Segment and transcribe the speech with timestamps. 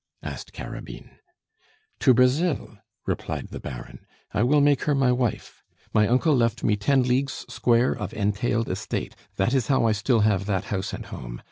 [0.23, 1.11] asked Carabine.
[1.99, 3.99] "To Brazil," replied the Baron.
[4.33, 5.61] "I will make her my wife.
[5.93, 10.21] My uncle left me ten leagues square of entailed estate; that is how I still
[10.21, 11.39] have that house and home.